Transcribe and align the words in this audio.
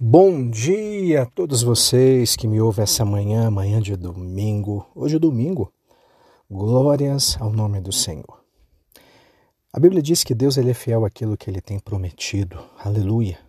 Bom 0.00 0.48
dia 0.48 1.22
a 1.22 1.26
todos 1.26 1.60
vocês 1.60 2.36
que 2.36 2.46
me 2.46 2.60
ouvem 2.60 2.84
essa 2.84 3.04
manhã, 3.04 3.50
manhã 3.50 3.82
de 3.82 3.96
domingo. 3.96 4.86
Hoje 4.94 5.16
é 5.16 5.18
domingo. 5.18 5.72
Glórias 6.48 7.36
ao 7.40 7.50
nome 7.50 7.80
do 7.80 7.90
Senhor. 7.90 8.44
A 9.72 9.80
Bíblia 9.80 10.00
diz 10.00 10.22
que 10.22 10.36
Deus 10.36 10.56
ele 10.56 10.70
é 10.70 10.74
fiel 10.74 11.04
àquilo 11.04 11.36
que 11.36 11.50
ele 11.50 11.60
tem 11.60 11.80
prometido. 11.80 12.64
Aleluia. 12.78 13.40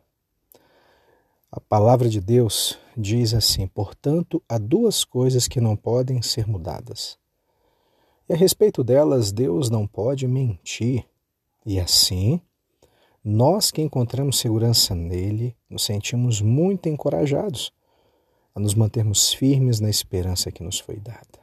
A 1.51 1.59
palavra 1.59 2.09
de 2.09 2.19
Deus 2.19 2.79
diz 2.97 3.35
assim: 3.35 3.67
portanto, 3.67 4.41
há 4.49 4.57
duas 4.57 5.05
coisas 5.05 5.47
que 5.47 5.61
não 5.61 5.75
podem 5.75 6.19
ser 6.23 6.47
mudadas. 6.47 7.19
E 8.27 8.33
a 8.33 8.35
respeito 8.35 8.83
delas, 8.83 9.31
Deus 9.31 9.69
não 9.69 9.85
pode 9.85 10.27
mentir. 10.27 11.05
E 11.63 11.79
assim, 11.79 12.41
nós 13.23 13.71
que 13.71 13.81
encontramos 13.81 14.39
segurança 14.39 14.95
nele, 14.95 15.55
nos 15.69 15.83
sentimos 15.83 16.41
muito 16.41 16.87
encorajados 16.87 17.71
a 18.55 18.59
nos 18.59 18.73
mantermos 18.73 19.33
firmes 19.33 19.79
na 19.79 19.89
esperança 19.89 20.51
que 20.51 20.63
nos 20.63 20.79
foi 20.79 20.97
dada. 20.97 21.39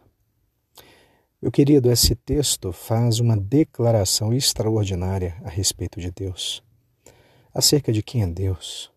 Meu 1.41 1.53
querido, 1.53 1.91
esse 1.91 2.15
texto 2.15 2.73
faz 2.73 3.21
uma 3.21 3.37
declaração 3.37 4.33
extraordinária 4.33 5.37
a 5.45 5.51
respeito 5.51 6.01
de 6.01 6.11
Deus, 6.11 6.63
acerca 7.53 7.93
de 7.93 8.03
quem 8.03 8.23
é 8.23 8.27
Deus. 8.27 8.91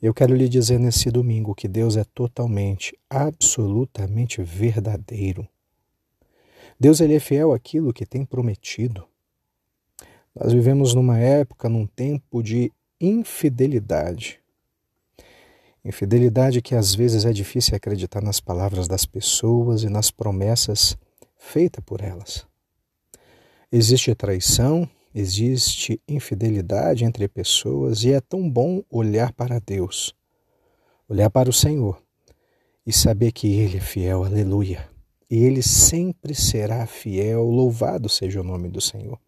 Eu 0.00 0.14
quero 0.14 0.34
lhe 0.34 0.48
dizer 0.48 0.78
nesse 0.78 1.10
domingo 1.10 1.54
que 1.54 1.66
Deus 1.66 1.96
é 1.96 2.04
totalmente, 2.04 2.96
absolutamente 3.10 4.42
verdadeiro. 4.42 5.48
Deus 6.78 7.00
ele 7.00 7.14
é 7.14 7.20
fiel 7.20 7.52
àquilo 7.52 7.92
que 7.92 8.06
tem 8.06 8.24
prometido. 8.24 9.06
Nós 10.34 10.52
vivemos 10.52 10.94
numa 10.94 11.18
época, 11.18 11.68
num 11.68 11.86
tempo 11.86 12.42
de 12.42 12.72
infidelidade. 13.00 14.40
Infidelidade 15.84 16.60
que 16.60 16.74
às 16.74 16.92
vezes 16.92 17.24
é 17.24 17.32
difícil 17.32 17.76
acreditar 17.76 18.20
nas 18.20 18.40
palavras 18.40 18.88
das 18.88 19.06
pessoas 19.06 19.84
e 19.84 19.88
nas 19.88 20.10
promessas 20.10 20.96
feitas 21.36 21.84
por 21.84 22.00
elas. 22.00 22.44
Existe 23.70 24.12
traição, 24.14 24.88
existe 25.14 26.00
infidelidade 26.08 27.04
entre 27.04 27.28
pessoas 27.28 28.02
e 28.02 28.12
é 28.12 28.20
tão 28.20 28.50
bom 28.50 28.82
olhar 28.90 29.32
para 29.32 29.60
Deus, 29.60 30.16
olhar 31.08 31.30
para 31.30 31.50
o 31.50 31.52
Senhor 31.52 32.02
e 32.84 32.92
saber 32.92 33.30
que 33.30 33.46
Ele 33.54 33.76
é 33.76 33.80
fiel, 33.80 34.24
aleluia. 34.24 34.88
E 35.30 35.36
Ele 35.36 35.62
sempre 35.62 36.34
será 36.34 36.86
fiel, 36.86 37.44
louvado 37.44 38.08
seja 38.08 38.40
o 38.40 38.44
nome 38.44 38.68
do 38.68 38.80
Senhor. 38.80 39.18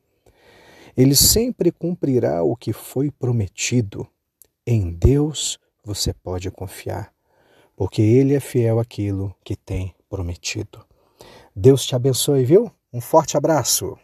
Ele 0.96 1.14
sempre 1.14 1.70
cumprirá 1.70 2.42
o 2.42 2.56
que 2.56 2.72
foi 2.72 3.10
prometido. 3.10 4.08
Em 4.66 4.90
Deus 4.90 5.58
você 5.84 6.12
pode 6.12 6.50
confiar, 6.50 7.12
porque 7.76 8.00
Ele 8.00 8.34
é 8.34 8.40
fiel 8.40 8.80
àquilo 8.80 9.34
que 9.44 9.54
tem 9.54 9.94
prometido. 10.08 10.84
Deus 11.54 11.84
te 11.84 11.94
abençoe, 11.94 12.44
viu? 12.44 12.70
Um 12.92 13.00
forte 13.00 13.36
abraço. 13.36 13.96